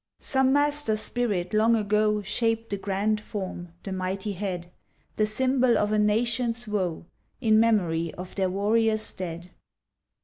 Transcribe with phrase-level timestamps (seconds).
[0.19, 4.71] Some master spirit long ago Shaped the grand form, the mighty head,
[5.17, 7.05] The symbol of a nation's Avoe
[7.39, 9.51] In memory of their warrior's dead.